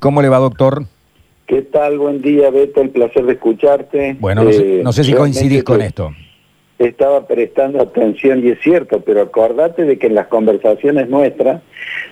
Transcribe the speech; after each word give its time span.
¿Cómo 0.00 0.22
le 0.22 0.28
va, 0.28 0.38
doctor? 0.38 0.84
¿Qué 1.48 1.62
tal? 1.62 1.98
Buen 1.98 2.22
día, 2.22 2.50
Beto. 2.50 2.82
El 2.82 2.90
placer 2.90 3.26
de 3.26 3.32
escucharte. 3.32 4.16
Bueno, 4.20 4.44
no, 4.44 4.52
sé, 4.52 4.78
Eh, 4.78 4.82
no 4.84 4.92
sé 4.92 5.02
si 5.02 5.12
coincidís 5.12 5.64
con 5.64 5.82
esto. 5.82 6.12
Estaba 6.78 7.26
prestando 7.26 7.82
atención 7.82 8.46
y 8.46 8.50
es 8.50 8.60
cierto, 8.60 9.00
pero 9.00 9.22
acordate 9.22 9.82
de 9.82 9.98
que 9.98 10.06
en 10.06 10.14
las 10.14 10.28
conversaciones 10.28 11.08
nuestras 11.08 11.62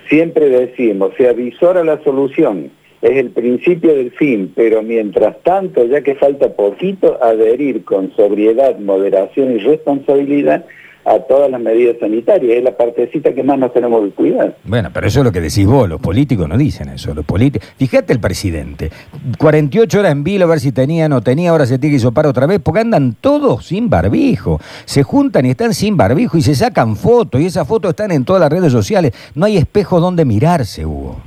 siempre 0.08 0.48
decimos, 0.48 1.12
se 1.16 1.28
avisora 1.28 1.84
la 1.84 2.02
solución, 2.02 2.72
es 3.02 3.16
el 3.18 3.30
principio 3.30 3.94
del 3.94 4.10
fin, 4.10 4.52
pero 4.56 4.82
mientras 4.82 5.40
tanto, 5.44 5.84
ya 5.84 6.00
que 6.00 6.16
falta 6.16 6.56
poquito, 6.56 7.22
adherir 7.22 7.84
con 7.84 8.12
sobriedad, 8.16 8.80
moderación 8.80 9.52
y 9.52 9.58
responsabilidad 9.58 10.64
a 11.06 11.20
todas 11.20 11.48
las 11.50 11.60
medidas 11.60 11.96
sanitarias. 12.00 12.58
Es 12.58 12.64
la 12.64 12.76
partecita 12.76 13.32
que 13.32 13.42
más 13.42 13.58
nos 13.58 13.72
tenemos 13.72 14.04
que 14.04 14.10
cuidar. 14.10 14.56
Bueno, 14.64 14.90
pero 14.92 15.06
eso 15.06 15.20
es 15.20 15.24
lo 15.24 15.32
que 15.32 15.40
decís 15.40 15.66
vos, 15.66 15.88
los 15.88 16.00
políticos 16.00 16.48
no 16.48 16.58
dicen 16.58 16.88
eso. 16.88 17.14
Los 17.14 17.24
políticos... 17.24 17.68
Fíjate 17.78 18.12
el 18.12 18.20
presidente, 18.20 18.90
48 19.38 20.00
horas 20.00 20.12
en 20.12 20.24
vilo 20.24 20.46
a 20.46 20.48
ver 20.48 20.60
si 20.60 20.72
tenía 20.72 21.06
o 21.06 21.08
no 21.08 21.20
tenía, 21.20 21.50
ahora 21.50 21.64
se 21.64 21.78
tiene 21.78 21.92
que 21.92 21.98
hisopar 21.98 22.26
otra 22.26 22.46
vez, 22.46 22.60
porque 22.60 22.80
andan 22.80 23.14
todos 23.20 23.66
sin 23.66 23.88
barbijo. 23.88 24.60
Se 24.84 25.04
juntan 25.04 25.46
y 25.46 25.50
están 25.50 25.74
sin 25.74 25.96
barbijo 25.96 26.36
y 26.38 26.42
se 26.42 26.56
sacan 26.56 26.96
fotos, 26.96 27.40
y 27.40 27.46
esas 27.46 27.68
fotos 27.68 27.90
están 27.90 28.10
en 28.10 28.24
todas 28.24 28.40
las 28.40 28.50
redes 28.50 28.72
sociales. 28.72 29.12
No 29.36 29.46
hay 29.46 29.56
espejo 29.56 30.00
donde 30.00 30.24
mirarse, 30.24 30.84
Hugo. 30.84 31.20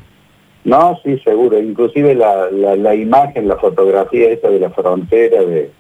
No, 0.66 1.00
sí, 1.04 1.18
seguro. 1.20 1.58
Inclusive 1.58 2.16
la, 2.16 2.52
la, 2.52 2.76
la 2.76 2.94
imagen, 2.94 3.48
la 3.48 3.56
fotografía 3.56 4.30
esa 4.30 4.50
de 4.50 4.60
la 4.60 4.70
frontera, 4.72 5.42
de, 5.42 5.72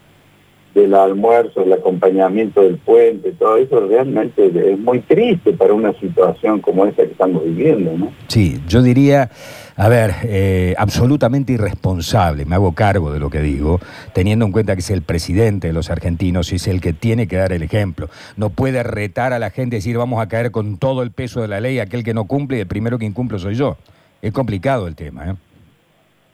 del 0.81 0.93
almuerzo, 0.93 1.63
el 1.63 1.73
acompañamiento 1.73 2.61
del 2.61 2.77
puente, 2.77 3.31
todo 3.33 3.57
eso 3.57 3.79
realmente 3.88 4.51
es 4.71 4.79
muy 4.79 4.99
triste 4.99 5.53
para 5.53 5.73
una 5.73 5.93
situación 5.99 6.59
como 6.61 6.85
esa 6.85 7.03
que 7.03 7.11
estamos 7.11 7.43
viviendo, 7.43 7.97
¿no? 7.97 8.11
Sí, 8.27 8.59
yo 8.67 8.81
diría, 8.81 9.29
a 9.75 9.89
ver, 9.89 10.11
eh, 10.23 10.75
absolutamente 10.77 11.53
irresponsable, 11.53 12.45
me 12.45 12.55
hago 12.55 12.73
cargo 12.73 13.11
de 13.11 13.19
lo 13.19 13.29
que 13.29 13.41
digo, 13.41 13.79
teniendo 14.13 14.45
en 14.45 14.52
cuenta 14.52 14.75
que 14.75 14.81
es 14.81 14.89
el 14.89 15.02
presidente 15.02 15.67
de 15.67 15.73
los 15.73 15.89
argentinos 15.89 16.52
y 16.52 16.55
es 16.55 16.67
el 16.67 16.81
que 16.81 16.94
tiene 16.94 17.27
que 17.27 17.38
dar 17.38 17.53
el 17.53 17.63
ejemplo. 17.63 18.09
No 18.38 18.50
puede 18.50 18.83
retar 18.83 19.33
a 19.33 19.39
la 19.39 19.50
gente 19.50 19.75
y 19.75 19.80
decir 19.80 19.97
vamos 19.97 20.22
a 20.22 20.27
caer 20.27 20.52
con 20.52 20.77
todo 20.77 21.03
el 21.03 21.11
peso 21.11 21.41
de 21.41 21.47
la 21.47 21.61
ley, 21.61 21.80
aquel 21.80 22.03
que 22.03 22.13
no 22.13 22.25
cumple 22.25 22.57
y 22.57 22.61
el 22.61 22.67
primero 22.67 23.00
que 23.00 23.05
incumplo 23.05 23.39
soy 23.39 23.55
yo. 23.55 23.77
Es 24.22 24.33
complicado 24.33 24.88
el 24.88 24.95
tema. 24.95 25.31
¿eh? 25.31 25.35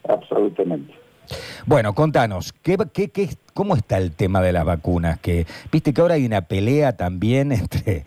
Absolutamente. 0.08 1.05
Bueno, 1.66 1.94
contanos, 1.94 2.54
¿qué, 2.62 2.78
qué, 2.94 3.10
qué, 3.10 3.30
¿cómo 3.54 3.76
está 3.76 3.98
el 3.98 4.12
tema 4.12 4.42
de 4.42 4.52
las 4.52 4.66
vacunas? 4.66 5.20
Que 5.20 5.46
viste 5.72 5.94
que 5.94 6.02
ahora 6.02 6.16
hay 6.16 6.26
una 6.26 6.42
pelea 6.42 6.98
también 6.98 7.52
entre... 7.52 8.06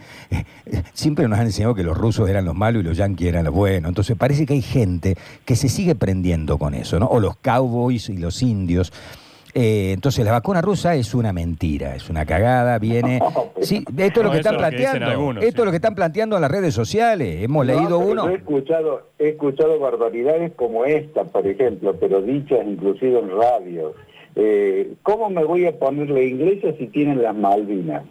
siempre 0.93 1.27
nos 1.29 1.39
han 1.39 1.47
enseñado 1.47 1.75
que 1.75 1.83
los 1.83 1.97
rusos 1.97 2.29
eran 2.29 2.45
los 2.45 2.55
malos 2.55 2.83
y 2.83 2.87
los 2.87 2.97
yanquis 2.97 3.29
eran 3.29 3.45
los 3.45 3.55
buenos. 3.55 3.89
Entonces 3.89 4.17
parece 4.17 4.47
que 4.47 4.55
hay 4.55 4.63
gente 4.63 5.17
que 5.45 5.57
se 5.57 5.69
sigue 5.69 5.95
prendiendo 5.95 6.59
con 6.59 6.75
eso, 6.75 6.99
¿no? 6.99 7.07
O 7.07 7.21
los 7.21 7.37
cowboys 7.37 8.09
y 8.09 8.17
los 8.17 8.43
indios. 8.43 8.93
Eh, 9.61 9.93
entonces 9.93 10.25
la 10.25 10.33
vacuna 10.33 10.61
rusa 10.61 10.95
es 10.95 11.15
una 11.15 11.33
mentira, 11.33 11.97
es 11.97 12.09
una 12.09 12.25
cagada, 12.25 12.79
viene... 12.79 13.21
Sí, 13.61 13.85
esto 13.97 14.21
es 14.21 14.25
lo 14.25 14.25
No, 14.25 14.31
que 14.31 14.37
están 14.39 14.55
es 14.55 14.61
lo 14.63 14.69
que 14.71 14.77
dicen 14.77 14.91
planteando. 14.93 15.07
algunos, 15.07 15.45
esto 15.45 15.57
sí. 15.57 15.61
es 15.61 15.65
lo 15.65 15.71
que 15.73 15.77
están 15.77 15.95
planteando 15.97 16.37
en 16.37 16.43
las 16.43 16.51
redes 16.51 16.75
sociales. 16.75 17.43
Hemos 17.43 17.67
No, 17.67 17.75
leído 17.75 17.99
uno. 17.99 18.29
He 18.29 18.35
escuchado, 18.37 19.03
he 19.19 19.29
escuchado 19.31 19.79
barbaridades 19.81 20.53
como 20.55 20.85
esta, 20.85 21.25
por 21.25 21.47
ejemplo, 21.47 21.97
pero 21.99 22.23
dichas 22.23 22.61
inclusive 22.65 23.19
en 23.19 23.31
radio. 23.31 23.95
Eh, 24.37 24.93
¿Cómo 25.03 25.29
me 25.31 25.43
voy 25.45 25.67
a 25.67 25.77
poner 25.77 26.09
la 26.11 26.21
inglesa 26.23 26.69
si 26.79 26.87
tienen 26.87 27.21
las 27.23 27.35
Malvinas? 27.35 28.05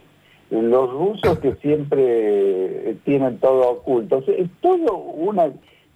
Los 0.50 0.92
rusos 0.92 1.40
que 1.40 1.54
siempre 1.56 2.02
eh, 2.90 2.96
tienen 3.06 3.38
todo 3.40 3.70
oculto. 3.70 4.18
O 4.18 4.22
sea, 4.24 4.36
es 4.36 4.50
todo 4.62 4.98
una... 4.98 5.50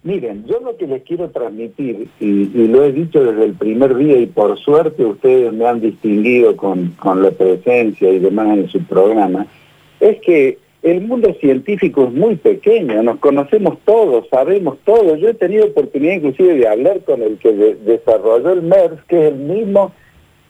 Miren, 0.04 0.44
yo 0.46 0.58
lo 0.60 0.76
que 0.76 0.86
les 0.88 1.02
quiero 1.04 1.30
transmitir, 1.30 2.08
y, 2.18 2.44
lo 2.66 2.84
he 2.84 2.92
dicho 2.92 3.22
desde 3.22 3.44
el 3.44 3.52
primer 3.54 3.94
día, 3.96 4.18
y 4.18 4.26
por 4.26 4.58
suerte 4.58 5.04
ustedes 5.04 5.52
me 5.52 5.64
han 5.64 5.80
distinguido 5.80 6.56
con, 6.56 6.88
con 6.98 7.22
la 7.22 7.30
presencia 7.30 8.10
y 8.10 8.18
demás 8.18 8.58
en 8.58 8.68
su 8.68 8.82
programa, 8.82 9.46
es 10.00 10.20
que 10.20 10.58
el 10.82 11.02
mundo 11.02 11.32
científico 11.34 12.04
es 12.08 12.12
muy 12.12 12.34
pequeño, 12.34 13.00
nos 13.04 13.18
conocemos 13.20 13.78
todos, 13.84 14.26
sabemos 14.28 14.78
todo. 14.84 15.14
Yo 15.14 15.28
he 15.28 15.34
tenido 15.34 15.66
oportunidad 15.66 16.14
inclusive 16.14 16.54
de 16.56 16.66
hablar 16.66 17.00
con 17.02 17.22
el 17.22 17.38
que 17.38 17.52
de- 17.52 17.76
desarrolló 17.76 18.50
el 18.50 18.62
MERS, 18.62 19.00
que 19.06 19.28
es 19.28 19.32
el 19.32 19.38
mismo 19.38 19.92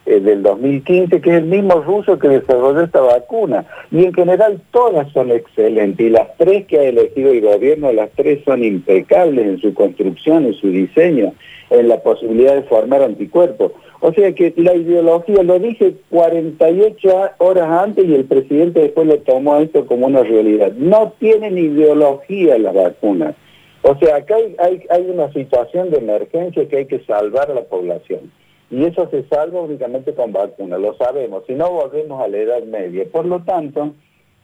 eh, 0.04 0.18
del 0.18 0.42
2015, 0.42 1.20
que 1.20 1.30
es 1.30 1.36
el 1.36 1.44
mismo 1.44 1.80
ruso 1.80 2.18
que 2.18 2.28
desarrolló 2.28 2.80
esta 2.80 3.00
vacuna. 3.00 3.64
Y 3.92 4.04
en 4.04 4.12
general 4.12 4.60
todas 4.72 5.10
son 5.12 5.30
excelentes. 5.30 6.04
Y 6.04 6.10
las 6.10 6.36
tres 6.38 6.66
que 6.66 6.78
ha 6.80 6.82
elegido 6.82 7.30
el 7.30 7.40
gobierno, 7.40 7.92
las 7.92 8.10
tres 8.16 8.42
son 8.44 8.64
impecables 8.64 9.46
en 9.46 9.58
su 9.60 9.72
construcción, 9.74 10.46
en 10.46 10.54
su 10.54 10.70
diseño, 10.70 11.34
en 11.70 11.88
la 11.88 12.02
posibilidad 12.02 12.54
de 12.54 12.62
formar 12.62 13.02
anticuerpos. 13.02 13.72
O 14.00 14.12
sea 14.12 14.32
que 14.32 14.52
la 14.56 14.74
ideología, 14.74 15.44
lo 15.44 15.60
dije 15.60 15.94
48 16.10 17.30
horas 17.38 17.70
antes 17.70 18.04
y 18.04 18.14
el 18.16 18.24
presidente 18.24 18.80
después 18.80 19.06
lo 19.06 19.18
tomó 19.18 19.58
esto 19.58 19.86
como 19.86 20.08
una 20.08 20.24
realidad. 20.24 20.72
No 20.72 21.12
tienen 21.20 21.56
ideología 21.56 22.58
las 22.58 22.74
vacunas. 22.74 23.36
O 23.82 23.96
sea, 23.98 24.16
acá 24.16 24.34
hay, 24.34 24.56
hay, 24.58 24.82
hay 24.90 25.08
una 25.08 25.32
situación 25.32 25.90
de 25.90 25.98
emergencia 25.98 26.66
que 26.68 26.78
hay 26.78 26.86
que 26.86 27.04
salvar 27.04 27.52
a 27.52 27.54
la 27.54 27.62
población. 27.62 28.32
Y 28.72 28.84
eso 28.84 29.06
se 29.10 29.22
salva 29.24 29.60
únicamente 29.60 30.14
con 30.14 30.32
vacunas, 30.32 30.80
lo 30.80 30.94
sabemos. 30.94 31.44
Si 31.46 31.52
no, 31.52 31.70
volvemos 31.70 32.22
a 32.22 32.28
la 32.28 32.38
edad 32.38 32.62
media. 32.62 33.04
Por 33.12 33.26
lo 33.26 33.42
tanto, 33.44 33.92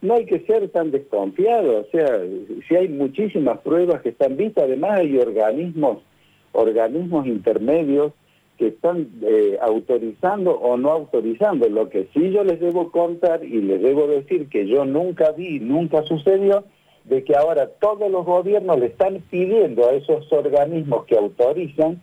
no 0.03 0.13
hay 0.13 0.27
que 0.27 0.41
ser 0.41 0.69
tan 0.69 0.91
desconfiados. 0.91 1.87
O 1.87 1.89
sea, 1.89 2.21
si 2.67 2.75
hay 2.75 2.89
muchísimas 2.89 3.57
pruebas 3.61 4.03
que 4.03 4.09
están 4.09 4.37
vistas, 4.37 4.65
además 4.65 4.99
hay 4.99 5.17
organismos, 5.17 6.03
organismos 6.51 7.25
intermedios 7.25 8.13
que 8.59 8.67
están 8.67 9.07
eh, 9.23 9.57
autorizando 9.63 10.51
o 10.51 10.77
no 10.77 10.91
autorizando. 10.91 11.67
Lo 11.67 11.89
que 11.89 12.07
sí 12.13 12.29
yo 12.29 12.43
les 12.43 12.59
debo 12.59 12.91
contar 12.91 13.43
y 13.43 13.59
les 13.61 13.81
debo 13.81 14.05
decir 14.05 14.47
que 14.47 14.67
yo 14.67 14.85
nunca 14.85 15.31
vi, 15.31 15.59
nunca 15.59 16.03
sucedió, 16.03 16.65
de 17.05 17.23
que 17.23 17.35
ahora 17.35 17.67
todos 17.81 18.11
los 18.11 18.27
gobiernos 18.27 18.77
le 18.79 18.85
están 18.87 19.23
pidiendo 19.31 19.89
a 19.89 19.93
esos 19.93 20.31
organismos 20.31 21.05
que 21.05 21.17
autorizan 21.17 21.99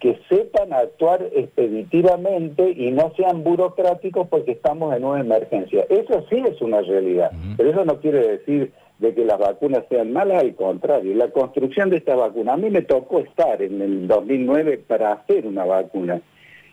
que 0.00 0.18
sepan 0.28 0.72
actuar 0.72 1.28
expeditivamente 1.34 2.70
y 2.70 2.90
no 2.90 3.12
sean 3.16 3.44
burocráticos 3.44 4.26
porque 4.28 4.52
estamos 4.52 4.96
en 4.96 5.04
una 5.04 5.20
emergencia. 5.20 5.84
Eso 5.90 6.24
sí 6.30 6.42
es 6.46 6.60
una 6.62 6.80
realidad, 6.80 7.30
pero 7.56 7.70
eso 7.70 7.84
no 7.84 8.00
quiere 8.00 8.26
decir 8.26 8.72
de 8.98 9.14
que 9.14 9.24
las 9.24 9.38
vacunas 9.38 9.84
sean 9.88 10.12
malas, 10.12 10.42
al 10.42 10.54
contrario. 10.54 11.14
La 11.14 11.30
construcción 11.30 11.90
de 11.90 11.98
esta 11.98 12.14
vacuna, 12.14 12.54
a 12.54 12.56
mí 12.56 12.70
me 12.70 12.82
tocó 12.82 13.20
estar 13.20 13.60
en 13.62 13.80
el 13.80 14.08
2009 14.08 14.82
para 14.86 15.12
hacer 15.12 15.46
una 15.46 15.64
vacuna. 15.64 16.20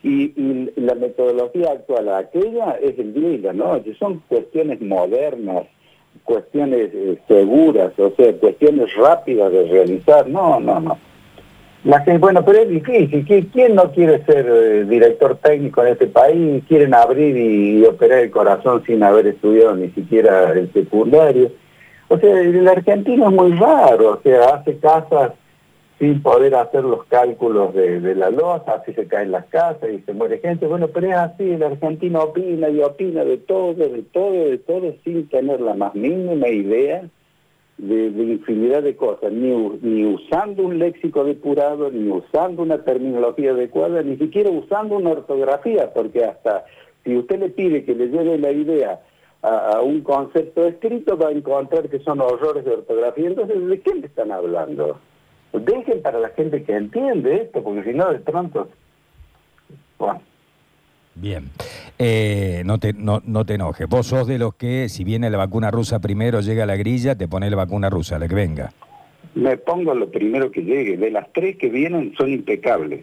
Y, 0.02 0.32
y 0.40 0.72
la 0.76 0.94
metodología 0.94 1.72
actual, 1.72 2.08
aquella 2.14 2.78
es 2.80 2.98
el 2.98 3.12
día 3.14 3.30
y 3.30 3.38
la 3.38 3.52
noche, 3.52 3.94
son 3.98 4.22
cuestiones 4.28 4.80
modernas, 4.80 5.64
cuestiones 6.24 6.90
eh, 6.94 7.18
seguras, 7.26 7.92
o 7.98 8.12
sea, 8.16 8.32
cuestiones 8.34 8.94
rápidas 8.94 9.50
de 9.50 9.66
realizar. 9.66 10.28
No, 10.28 10.60
no, 10.60 10.80
no. 10.80 10.98
La 11.84 12.00
gente, 12.00 12.18
bueno, 12.18 12.44
pero 12.44 12.58
es 12.58 12.68
difícil. 12.68 13.24
¿Qui- 13.26 13.48
¿Quién 13.52 13.74
no 13.76 13.92
quiere 13.92 14.24
ser 14.24 14.46
eh, 14.50 14.84
director 14.84 15.36
técnico 15.36 15.82
en 15.82 15.92
este 15.92 16.06
país? 16.08 16.62
Quieren 16.68 16.92
abrir 16.92 17.36
y, 17.36 17.78
y 17.78 17.84
operar 17.84 18.18
el 18.18 18.30
corazón 18.30 18.82
sin 18.84 19.02
haber 19.02 19.28
estudiado 19.28 19.76
ni 19.76 19.88
siquiera 19.90 20.50
el 20.52 20.72
secundario. 20.72 21.52
O 22.08 22.18
sea, 22.18 22.40
el 22.40 22.66
argentino 22.66 23.28
es 23.28 23.34
muy 23.34 23.52
raro. 23.52 24.14
O 24.14 24.20
sea, 24.22 24.56
hace 24.56 24.76
casas 24.78 25.32
sin 25.98 26.22
poder 26.22 26.54
hacer 26.54 26.84
los 26.84 27.04
cálculos 27.06 27.74
de, 27.74 28.00
de 28.00 28.14
la 28.14 28.30
losa, 28.30 28.74
así 28.74 28.92
se 28.92 29.06
caen 29.08 29.32
las 29.32 29.46
casas 29.46 29.88
y 29.92 29.98
se 30.00 30.12
muere 30.12 30.38
gente. 30.38 30.66
Bueno, 30.66 30.88
pero 30.88 31.08
es 31.08 31.14
así, 31.14 31.50
el 31.50 31.62
argentino 31.62 32.20
opina 32.22 32.68
y 32.68 32.80
opina 32.82 33.24
de 33.24 33.36
todo, 33.38 33.74
de 33.74 34.02
todo, 34.12 34.32
de 34.32 34.58
todo, 34.58 34.94
sin 35.04 35.28
tener 35.28 35.60
la 35.60 35.74
más 35.74 35.94
mínima 35.96 36.48
idea 36.48 37.02
de, 37.78 38.06
infinidad 38.06 38.82
de 38.82 38.96
cosas, 38.96 39.32
ni, 39.32 39.50
ni 39.82 40.04
usando 40.04 40.64
un 40.64 40.78
léxico 40.78 41.24
depurado, 41.24 41.90
ni 41.90 42.10
usando 42.10 42.62
una 42.62 42.84
terminología 42.84 43.52
adecuada, 43.52 44.02
ni 44.02 44.16
siquiera 44.16 44.50
usando 44.50 44.96
una 44.96 45.10
ortografía, 45.10 45.92
porque 45.94 46.24
hasta 46.24 46.64
si 47.04 47.16
usted 47.16 47.38
le 47.38 47.50
pide 47.50 47.84
que 47.84 47.94
le 47.94 48.08
lleve 48.08 48.38
la 48.38 48.50
idea 48.50 49.00
a, 49.42 49.76
a 49.76 49.80
un 49.80 50.00
concepto 50.02 50.66
escrito, 50.66 51.16
va 51.16 51.28
a 51.28 51.32
encontrar 51.32 51.88
que 51.88 52.00
son 52.00 52.20
horrores 52.20 52.64
de 52.64 52.72
ortografía. 52.72 53.28
Entonces, 53.28 53.66
¿de 53.66 53.80
qué 53.80 53.94
le 53.94 54.06
están 54.06 54.32
hablando? 54.32 54.98
Dejen 55.52 56.02
para 56.02 56.18
la 56.18 56.28
gente 56.30 56.62
que 56.64 56.74
entiende 56.74 57.36
esto, 57.36 57.62
porque 57.62 57.84
si 57.84 57.96
no, 57.96 58.12
de 58.12 58.18
pronto... 58.18 58.68
Bueno, 59.98 60.20
Bien. 61.20 61.50
Eh, 61.98 62.62
no, 62.64 62.78
te, 62.78 62.92
no, 62.92 63.20
no 63.24 63.44
te 63.44 63.54
enojes. 63.54 63.88
Vos 63.88 64.06
sos 64.06 64.26
de 64.28 64.38
los 64.38 64.54
que, 64.54 64.88
si 64.88 65.02
viene 65.02 65.30
la 65.30 65.38
vacuna 65.38 65.70
rusa 65.70 65.98
primero, 65.98 66.40
llega 66.40 66.64
la 66.64 66.76
grilla, 66.76 67.16
te 67.16 67.26
pone 67.26 67.50
la 67.50 67.56
vacuna 67.56 67.90
rusa, 67.90 68.18
la 68.18 68.28
que 68.28 68.34
venga. 68.34 68.72
Me 69.34 69.56
pongo 69.56 69.94
lo 69.94 70.10
primero 70.10 70.50
que 70.50 70.62
llegue. 70.62 70.96
De 70.96 71.10
las 71.10 71.32
tres 71.32 71.56
que 71.56 71.68
vienen 71.68 72.14
son 72.16 72.30
impecables. 72.30 73.00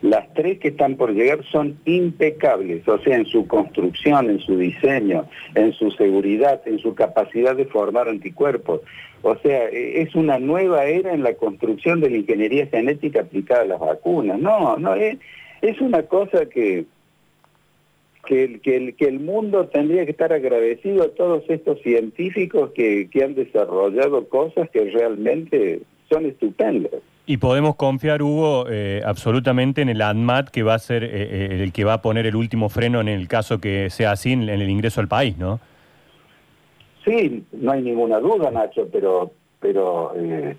Las 0.00 0.32
tres 0.34 0.58
que 0.58 0.68
están 0.68 0.96
por 0.96 1.12
llegar 1.12 1.44
son 1.52 1.78
impecables, 1.84 2.86
o 2.88 2.98
sea, 2.98 3.16
en 3.16 3.24
su 3.26 3.46
construcción, 3.46 4.30
en 4.30 4.40
su 4.40 4.58
diseño, 4.58 5.26
en 5.54 5.72
su 5.74 5.92
seguridad, 5.92 6.60
en 6.66 6.80
su 6.80 6.94
capacidad 6.96 7.54
de 7.54 7.66
formar 7.66 8.08
anticuerpos. 8.08 8.80
O 9.22 9.36
sea, 9.36 9.68
e, 9.68 10.02
es 10.02 10.16
una 10.16 10.40
nueva 10.40 10.86
era 10.86 11.12
en 11.12 11.22
la 11.22 11.34
construcción 11.34 12.00
de 12.00 12.10
la 12.10 12.16
ingeniería 12.16 12.66
genética 12.66 13.20
aplicada 13.20 13.62
a 13.62 13.66
las 13.66 13.78
vacunas. 13.78 14.40
No, 14.40 14.76
no, 14.76 14.94
es, 14.96 15.18
es 15.60 15.80
una 15.80 16.02
cosa 16.02 16.46
que, 16.46 16.84
que, 18.26 18.44
el, 18.44 18.60
que, 18.60 18.76
el, 18.76 18.94
que 18.94 19.06
el 19.06 19.20
mundo 19.20 19.66
tendría 19.66 20.04
que 20.04 20.12
estar 20.12 20.32
agradecido 20.32 21.02
a 21.02 21.08
todos 21.08 21.42
estos 21.48 21.80
científicos 21.82 22.70
que, 22.74 23.08
que 23.10 23.24
han 23.24 23.34
desarrollado 23.34 24.28
cosas 24.28 24.70
que 24.70 24.90
realmente 24.90 25.82
son 26.08 26.26
estupendas. 26.26 27.00
Y 27.24 27.36
podemos 27.36 27.76
confiar, 27.76 28.20
Hugo, 28.20 28.66
eh, 28.68 29.00
absolutamente 29.04 29.80
en 29.80 29.88
el 29.88 30.02
ANMAT 30.02 30.48
que 30.48 30.64
va 30.64 30.74
a 30.74 30.78
ser 30.78 31.04
eh, 31.04 31.08
eh, 31.12 31.62
el 31.62 31.72
que 31.72 31.84
va 31.84 31.94
a 31.94 32.02
poner 32.02 32.26
el 32.26 32.34
último 32.34 32.68
freno 32.68 33.00
en 33.00 33.08
el 33.08 33.28
caso 33.28 33.60
que 33.60 33.90
sea 33.90 34.12
así 34.12 34.32
en, 34.32 34.48
el 34.48 34.68
ingreso 34.68 35.00
al 35.00 35.08
país, 35.08 35.38
¿no? 35.38 35.60
Sí, 37.04 37.44
no 37.52 37.72
hay 37.72 37.82
ninguna 37.82 38.18
duda, 38.18 38.50
Nacho, 38.50 38.88
pero 38.92 39.32
pero 39.62 40.12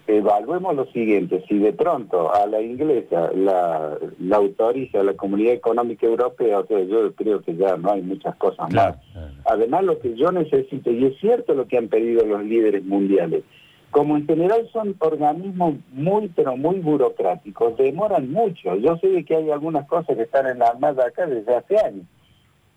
evaluemos 0.08 0.76
lo 0.76 0.86
siguiente, 0.86 1.44
si 1.50 1.60
de 1.60 1.74
pronto 1.74 2.34
a 2.34 2.48
la 2.48 2.62
inglesa 2.62 3.32
la, 3.36 3.98
la 4.18 4.38
autoriza 4.38 5.04
la 5.04 5.14
Comunidad 5.14 5.54
Económica 5.54 6.06
Europea, 6.08 6.60
o 6.60 6.66
sea, 6.66 6.80
yo 6.80 7.14
creo 7.14 7.42
que 7.42 7.54
ya 7.58 7.76
no 7.76 7.92
hay 7.92 8.02
muchas 8.02 8.34
cosas 8.38 8.74
más. 8.74 8.96
Además, 9.44 9.84
lo 9.84 10.00
que 10.00 10.16
yo 10.16 10.32
necesito, 10.32 10.90
y 10.90 11.06
es 11.06 11.20
cierto 11.20 11.54
lo 11.54 11.68
que 11.68 11.78
han 11.78 11.90
pedido 11.90 12.26
los 12.26 12.46
líderes 12.46 12.86
mundiales, 12.86 13.44
como 13.92 14.16
en 14.16 14.26
general 14.26 14.70
son 14.72 14.96
organismos 15.00 15.76
muy, 15.92 16.30
pero 16.30 16.56
muy 16.56 16.80
burocráticos, 16.80 17.76
demoran 17.76 18.32
mucho. 18.32 18.76
Yo 18.78 18.96
sé 18.98 19.10
de 19.10 19.26
que 19.26 19.36
hay 19.36 19.52
algunas 19.52 19.86
cosas 19.88 20.16
que 20.16 20.24
están 20.24 20.48
en 20.48 20.60
la 20.60 20.68
Armada 20.68 21.08
acá 21.08 21.28
desde 21.28 21.54
hace 21.54 21.78
años. 21.78 22.06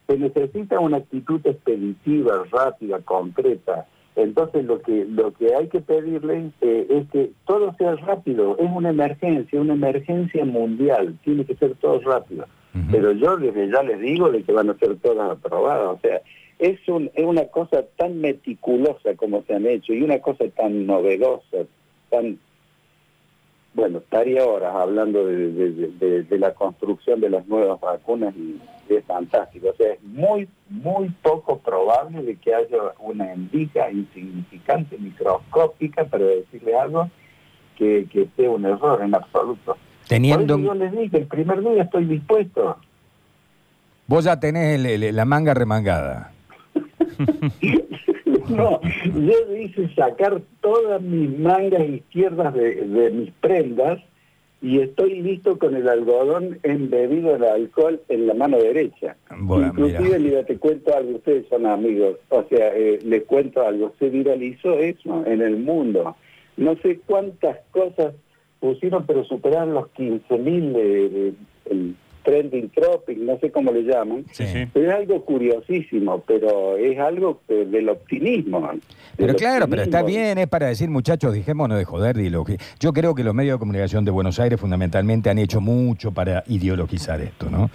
Se 0.08 0.18
necesita 0.18 0.80
una 0.80 0.96
actitud 0.96 1.40
expeditiva, 1.44 2.42
rápida, 2.50 2.98
concreta. 2.98 3.86
Entonces 4.16 4.64
lo 4.64 4.80
que 4.80 5.04
lo 5.04 5.32
que 5.34 5.54
hay 5.54 5.68
que 5.68 5.80
pedirle 5.80 6.50
eh, 6.62 6.86
es 6.88 7.08
que 7.10 7.30
todo 7.46 7.74
sea 7.76 7.94
rápido. 7.96 8.56
Es 8.58 8.70
una 8.74 8.90
emergencia, 8.90 9.60
una 9.60 9.74
emergencia 9.74 10.44
mundial. 10.44 11.18
Tiene 11.22 11.44
que 11.44 11.54
ser 11.54 11.74
todo 11.76 12.00
rápido. 12.00 12.46
Pero 12.90 13.12
yo 13.12 13.36
desde 13.38 13.70
ya 13.70 13.82
les 13.82 14.00
digo 14.00 14.30
de 14.30 14.42
que 14.42 14.52
van 14.52 14.68
a 14.68 14.78
ser 14.78 14.96
todas 14.96 15.30
aprobadas. 15.30 15.96
O 15.96 16.00
sea, 16.00 16.20
es, 16.58 16.78
un, 16.88 17.10
es 17.14 17.24
una 17.24 17.44
cosa 17.46 17.84
tan 17.96 18.20
meticulosa 18.20 19.14
como 19.16 19.42
se 19.42 19.54
han 19.54 19.66
hecho 19.66 19.92
y 19.92 20.02
una 20.02 20.18
cosa 20.20 20.44
tan 20.56 20.86
novedosa, 20.86 21.58
tan... 22.10 22.38
Bueno, 23.76 23.98
estaría 23.98 24.42
horas 24.42 24.74
hablando 24.74 25.26
de, 25.26 26.26
la 26.30 26.54
construcción 26.54 27.20
de 27.20 27.28
las 27.28 27.46
nuevas 27.46 27.78
vacunas 27.78 28.34
y 28.34 28.58
es 28.88 29.04
fantástico. 29.04 29.68
O 29.68 29.74
sea, 29.76 29.92
es 29.92 30.02
muy, 30.02 30.48
muy 30.70 31.10
poco 31.22 31.58
probable 31.58 32.22
de 32.22 32.36
que 32.36 32.54
haya 32.54 32.78
una 33.00 33.34
endija 33.34 33.90
insignificante, 33.90 34.96
microscópica, 34.96 36.06
para 36.06 36.24
decirle 36.24 36.74
algo, 36.74 37.10
que, 37.76 38.06
que 38.10 38.26
sea 38.34 38.50
un 38.50 38.64
error 38.64 39.02
en 39.02 39.14
absoluto. 39.14 39.76
Teniendo... 40.08 40.58
yo 40.58 40.72
les 40.72 40.92
dije, 40.92 41.18
el 41.18 41.26
primer 41.26 41.60
día 41.60 41.82
estoy 41.82 42.06
dispuesto. 42.06 42.78
Vos 44.06 44.24
ya 44.24 44.40
tenés 44.40 44.80
la 45.12 45.24
manga 45.26 45.52
remangada. 45.52 46.32
no, 48.48 48.80
yo 49.04 49.56
hice 49.56 49.88
sacar 49.94 50.40
todas 50.60 51.00
mis 51.02 51.38
mangas 51.38 51.88
izquierdas 51.88 52.54
de, 52.54 53.10
mis 53.12 53.30
prendas 53.40 54.00
y 54.62 54.80
estoy 54.80 55.22
listo 55.22 55.58
con 55.58 55.76
el 55.76 55.88
algodón 55.88 56.58
embebido 56.62 57.38
de 57.38 57.48
alcohol 57.48 58.00
en 58.08 58.26
la 58.26 58.34
mano 58.34 58.58
derecha. 58.58 59.16
Inclusive, 59.30 60.18
mira. 60.18 60.44
te 60.44 60.56
cuento 60.58 60.96
algo, 60.96 61.16
ustedes 61.16 61.46
son 61.48 61.66
amigos, 61.66 62.16
o 62.30 62.44
sea, 62.48 62.74
eh, 62.74 62.98
les 63.04 63.24
cuento 63.24 63.62
algo, 63.66 63.92
se 63.98 64.08
viralizó 64.08 64.78
eso 64.78 65.24
en 65.26 65.42
el 65.42 65.58
mundo. 65.58 66.16
No 66.56 66.74
sé 66.76 67.00
cuántas 67.06 67.58
cosas 67.70 68.14
pusieron, 68.60 69.04
pero 69.06 69.24
superaron 69.24 69.74
los 69.74 69.88
15 69.88 70.38
mil 70.38 71.36
trending 72.26 72.70
topic, 72.70 73.16
no 73.18 73.38
sé 73.38 73.52
cómo 73.52 73.70
le 73.70 73.82
llaman, 73.84 74.24
pero 74.72 74.88
es 74.88 74.92
algo 74.92 75.24
curiosísimo, 75.24 76.24
pero 76.26 76.76
es 76.76 76.98
algo 76.98 77.40
del 77.46 77.88
optimismo. 77.88 78.68
pero 79.16 79.34
claro, 79.36 79.68
pero 79.68 79.82
está 79.82 80.02
bien, 80.02 80.36
es 80.38 80.48
para 80.48 80.66
decir, 80.66 80.90
muchachos, 80.90 81.32
dijémonos 81.32 81.78
de 81.78 81.84
joder, 81.84 82.16
que 82.16 82.58
Yo 82.80 82.92
creo 82.92 83.14
que 83.14 83.22
los 83.22 83.32
medios 83.32 83.54
de 83.54 83.58
comunicación 83.60 84.04
de 84.04 84.10
Buenos 84.10 84.40
Aires 84.40 84.60
fundamentalmente 84.60 85.30
han 85.30 85.38
hecho 85.38 85.60
mucho 85.60 86.10
para 86.10 86.42
ideologizar 86.48 87.20
esto, 87.20 87.48
¿no? 87.48 87.70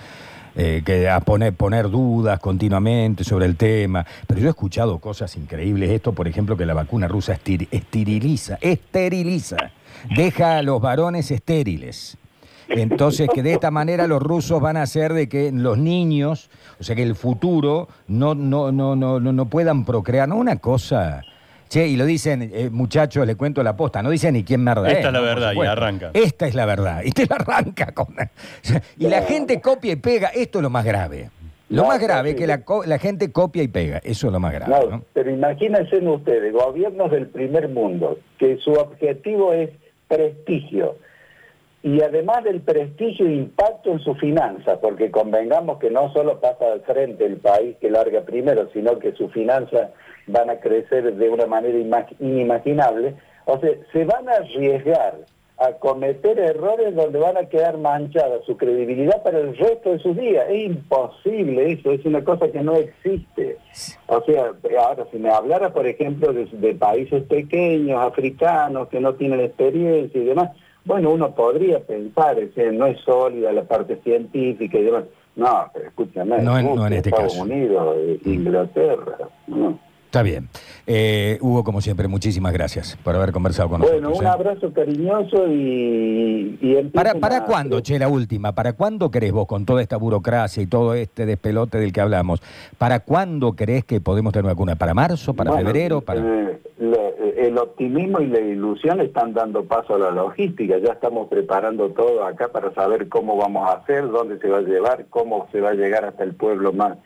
Eh, 0.54 0.81
que 0.86 1.07
a 1.07 1.21
poner, 1.21 1.54
poner 1.54 1.89
dudas 1.89 2.38
continuamente 2.42 3.24
sobre 3.24 3.45
el 3.45 3.56
tema. 3.56 4.06
Pero 4.27 4.42
yo 4.42 4.47
he 4.47 4.50
escuchado 4.50 5.00
cosas 5.00 5.38
increíbles. 5.38 5.92
Esto, 5.92 6.12
por 6.12 6.27
ejemplo, 6.27 6.57
que 6.57 6.65
la 6.65 6.74
vacuna 6.74 7.07
rusa 7.07 7.31
esteriliza, 7.31 8.57
esteriliza, 8.59 9.71
deja 10.13 10.57
a 10.57 10.62
los 10.62 10.81
varones 10.81 11.31
estériles. 11.31 12.18
Entonces, 12.73 13.29
que 13.33 13.44
de 13.44 13.53
esta 13.53 13.71
manera 13.71 14.07
los 14.07 14.21
rusos 14.21 14.62
van 14.62 14.77
a 14.77 14.83
hacer 14.83 15.13
de 15.13 15.27
que 15.27 15.51
los 15.51 15.77
niños, 15.77 16.50
o 16.79 16.83
sea, 16.83 16.95
que 16.95 17.03
el 17.03 17.15
futuro 17.15 17.88
no, 18.07 18.35
no, 18.35 18.71
no, 18.71 18.95
no, 18.95 19.19
no 19.19 19.45
puedan 19.45 19.85
procrear. 19.85 20.27
No, 20.27 20.38
una 20.38 20.57
cosa. 20.57 21.21
Che, 21.69 21.88
y 21.88 21.95
lo 21.95 22.06
dicen, 22.06 22.51
eh, 22.53 22.69
muchachos, 22.69 23.25
le 23.25 23.35
cuento 23.35 23.63
la 23.63 23.77
posta, 23.77 24.03
no 24.03 24.09
dicen 24.09 24.33
ni 24.33 24.44
quién 24.44 24.62
merda 24.62 24.91
Esta 24.91 25.07
es 25.07 25.13
la 25.13 25.21
verdad, 25.21 25.53
y 25.53 25.59
arranca. 25.65 26.12
Esta 26.13 26.45
es 26.45 26.53
la 26.53 26.65
verdad, 26.65 27.01
y 27.06 27.12
te 27.12 27.25
la 27.25 27.38
arranca. 27.38 27.94
Con... 27.94 28.07
y 28.97 29.07
la 29.07 29.21
gente 29.21 29.62
copia 29.62 29.94
y 29.94 29.95
pega, 29.95 30.29
esto 30.29 30.59
es 30.59 30.63
lo 30.63 30.69
más 30.69 30.83
grave. 30.83 31.29
Lo 31.69 31.85
más 31.85 32.01
grave 32.01 32.31
es 32.31 32.35
que 32.35 32.45
la, 32.45 32.62
la, 32.85 33.00
gente 33.00 33.31
copia 33.31 33.63
y 33.63 33.69
pega, 33.69 34.00
eso 34.03 34.27
es 34.27 34.33
lo 34.33 34.41
más 34.41 34.51
grave. 34.51 34.89
No, 34.89 35.06
Pero 35.13 35.31
imagínense 35.31 36.06
ustedes, 36.06 36.51
gobiernos 36.51 37.09
del 37.09 37.27
primer 37.27 37.69
mundo, 37.69 38.19
que 38.38 38.57
su 38.57 38.73
objetivo 38.73 39.53
es 39.53 39.69
prestigio 40.09 40.97
y 41.83 42.01
además 42.01 42.44
del 42.44 42.62
prestigio 42.62 43.25
e 43.25 43.33
impacto 43.33 43.92
en 43.92 44.00
su 44.00 44.13
finanza, 44.16 44.80
porque 44.80 45.10
convengamos 45.10 45.80
que 45.80 45.89
no 45.89 46.13
solo 46.13 46.39
pasa 46.39 46.72
al 46.74 46.81
frente 46.81 47.25
el 47.25 47.38
país 47.38 47.75
que 47.81 47.89
larga 47.89 48.22
primero, 48.22 48.69
sino 48.72 49.00
que 49.00 49.13
sus 49.13 49.31
finanzas 49.31 49.89
van 50.28 50.50
a 50.51 50.60
crecer 50.60 51.16
de 51.16 51.30
una 51.30 51.48
manera 51.48 51.78
inimaginable, 52.19 53.16
o 53.45 53.60
sea, 53.60 53.72
se 53.92 54.06
van 54.06 54.30
a 54.30 54.33
arriesgar 54.33 55.16
a 55.57 55.74
cometer 55.74 56.39
errores 56.39 56.95
donde 56.95 57.19
van 57.19 57.38
a 57.38 57.45
quedar 57.45 57.78
manchadas 57.78 58.44
su 58.45 58.57
credibilidad 58.57 59.22
para 59.22 59.39
el 59.39 59.56
resto 59.56 59.92
de 59.92 60.00
sus 60.00 60.18
días. 60.18 60.45
Es 60.50 60.66
imposible 60.66 61.74
eso, 61.74 61.92
es 61.92 62.04
una 62.04 62.24
cosa 62.24 62.51
que 62.51 62.62
no 62.62 62.75
existe. 62.75 63.57
O 64.07 64.22
sea, 64.24 64.54
ahora 64.80 65.06
si 65.12 65.19
me 65.19 65.30
hablara, 65.30 65.72
por 65.72 65.86
ejemplo, 65.86 66.33
de, 66.33 66.45
de 66.45 66.74
países 66.74 67.24
pequeños, 67.24 68.01
africanos, 68.01 68.88
que 68.88 69.00
no 69.00 69.13
tienen 69.13 69.39
experiencia 69.39 70.19
y 70.19 70.25
demás, 70.25 70.50
bueno, 70.86 71.12
uno 71.12 71.33
podría 71.36 71.80
pensar, 71.80 72.38
que 72.50 72.72
no 72.72 72.88
es 72.88 73.00
sólida 73.01 73.51
la 73.51 73.63
parte 73.63 73.98
científica 74.04 74.78
y 74.78 74.83
demás. 74.83 75.04
No, 75.35 75.69
pero 75.73 75.88
escúchame, 75.88 76.42
no 76.42 76.57
en, 76.57 76.94
este 76.94 77.09
Estados 77.09 77.38
Unidos, 77.38 77.95
eh, 77.97 78.19
Inglaterra. 78.26 79.18
Está 80.11 80.23
bien. 80.23 80.50
Eh, 80.88 81.38
Hugo, 81.40 81.64
como 81.64 81.80
siempre, 81.80 82.09
muchísimas 82.09 82.52
gracias 82.52 82.97
por 83.02 83.16
haber 83.16 83.31
conversado 83.31 83.69
con 83.69 83.80
nosotros. 83.80 84.02
Bueno, 84.02 84.18
un 84.19 84.26
¿eh? 84.26 84.28
abrazo 84.28 84.73
cariñoso 84.73 85.47
y... 85.47 86.90
¿Para, 86.94 87.14
¿Para 87.14 87.45
cuándo, 87.45 87.80
Che, 87.80 87.97
la 87.97 88.09
última? 88.09 88.52
¿Para 88.52 88.73
cuándo 88.73 89.09
crees 89.09 89.31
vos, 89.31 89.47
con 89.47 89.66
toda 89.66 89.81
esta 89.81 89.95
burocracia 89.95 90.61
y 90.61 90.68
todo 90.68 90.95
este 90.95 91.26
despelote 91.26 91.78
del 91.78 91.94
que 91.94 92.02
hablamos, 92.02 92.42
¿para 92.78 93.00
cuándo 93.00 93.54
crees 93.54 93.85
que 93.85 94.02
podemos 94.02 94.33
tener 94.33 94.47
vacuna? 94.47 94.76
¿Para 94.76 94.94
marzo? 94.94 95.33
¿Para 95.33 95.54
febrero? 95.54 96.02
Para... 96.02 96.21
el 97.48 97.57
optimismo 97.57 98.19
y 98.21 98.28
la 98.28 98.40
ilusión 98.40 99.02
están 99.02 99.33
dando 99.33 99.66
paso 99.66 99.95
a 99.95 100.00
la 100.00 100.12
logística. 100.12 100.78
Ya 100.78 100.94
estamos 100.94 101.28
preparando 101.28 101.90
todo 101.90 102.26
acá 102.26 102.50
para 102.50 102.74
saber 102.74 103.10
cómo 103.10 103.38
vamos 103.38 103.69
a 103.69 103.78
hacer, 103.78 104.10
dónde 104.10 104.40
se 104.40 104.50
va 104.50 104.60
a 104.60 104.62
llevar, 104.62 105.06
cómo 105.10 105.48
se 105.52 105.62
va 105.62 105.69
a 105.69 105.74
llegar 105.74 106.06
hasta 106.06 106.24
el 106.24 106.36
pueblo 106.36 106.74
más, 106.74 106.98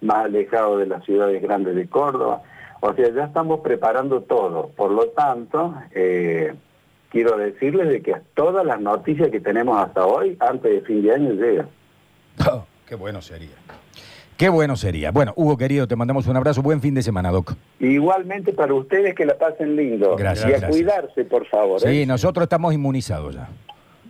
más 0.00 0.26
alejado 0.26 0.78
de 0.78 0.86
las 0.86 1.04
ciudades 1.04 1.40
grandes 1.42 1.74
de 1.74 1.88
Córdoba 1.88 2.42
o 2.86 2.92
sea, 2.92 3.10
ya 3.14 3.24
estamos 3.24 3.60
preparando 3.60 4.20
todo. 4.20 4.68
Por 4.76 4.90
lo 4.90 5.08
tanto, 5.08 5.74
eh, 5.92 6.54
quiero 7.08 7.38
decirles 7.38 7.88
de 7.88 8.02
que 8.02 8.14
todas 8.34 8.66
las 8.66 8.78
noticias 8.78 9.30
que 9.30 9.40
tenemos 9.40 9.82
hasta 9.82 10.04
hoy, 10.04 10.36
antes 10.38 10.70
de 10.70 10.80
fin 10.82 11.02
de 11.02 11.14
año, 11.14 11.32
llegan. 11.32 11.68
Oh, 12.50 12.66
qué 12.86 12.94
bueno 12.94 13.22
sería. 13.22 13.56
Qué 14.36 14.48
bueno 14.48 14.76
sería. 14.76 15.12
Bueno, 15.12 15.32
Hugo 15.36 15.56
querido, 15.56 15.86
te 15.86 15.94
mandamos 15.94 16.26
un 16.26 16.36
abrazo. 16.36 16.60
Buen 16.60 16.80
fin 16.80 16.94
de 16.94 17.02
semana, 17.02 17.30
Doc. 17.30 17.54
Igualmente 17.78 18.52
para 18.52 18.74
ustedes 18.74 19.14
que 19.14 19.24
la 19.24 19.38
pasen 19.38 19.76
lindo. 19.76 20.16
Gracias. 20.16 20.60
Y 20.60 20.64
a 20.64 20.68
cuidarse, 20.68 21.24
por 21.24 21.46
favor. 21.46 21.80
Sí, 21.80 22.02
¿eh? 22.02 22.06
nosotros 22.06 22.42
estamos 22.42 22.74
inmunizados 22.74 23.36
ya. 23.36 23.48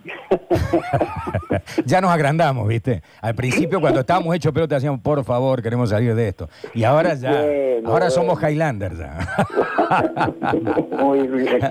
ya 1.85 2.01
nos 2.01 2.11
agrandamos, 2.11 2.67
¿viste? 2.67 3.01
Al 3.21 3.35
principio, 3.35 3.79
cuando 3.81 4.01
estábamos 4.01 4.35
hechos 4.35 4.53
pelota, 4.53 4.75
decíamos, 4.75 5.01
por 5.01 5.23
favor, 5.23 5.61
queremos 5.61 5.89
salir 5.89 6.15
de 6.15 6.27
esto. 6.27 6.49
Y 6.73 6.83
ahora 6.83 7.13
ya, 7.15 7.43
ahora 7.85 8.09
somos 8.09 8.41
Highlanders 8.41 8.97
ya. 8.97 9.27
Muy 10.99 11.27
bien. 11.27 11.59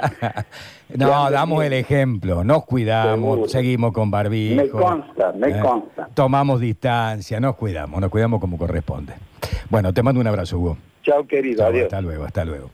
No, 0.97 1.31
damos 1.31 1.65
el 1.65 1.73
ejemplo, 1.73 2.45
nos 2.45 2.67
cuidamos, 2.67 3.35
Seguro. 3.35 3.49
seguimos 3.49 3.93
con 3.93 4.11
barbijo. 4.11 4.63
Me 4.63 4.69
consta, 4.69 5.33
me 5.33 5.49
eh, 5.49 5.61
consta. 5.61 6.09
Tomamos 6.15 6.61
distancia, 6.61 7.41
nos 7.41 7.57
cuidamos, 7.57 8.01
nos 8.01 8.11
cuidamos 8.11 8.39
como 8.39 8.59
corresponde. 8.59 9.15
Bueno, 9.71 9.93
te 9.93 10.03
mando 10.03 10.21
un 10.21 10.27
abrazo, 10.27 10.59
Hugo. 10.59 10.77
Chao, 11.03 11.27
querido. 11.27 11.67
Adiós. 11.67 11.85
hasta 11.85 12.01
luego, 12.01 12.25
hasta 12.25 12.45
luego. 12.45 12.71